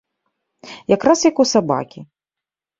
[0.95, 1.99] Якраз як у сабакі.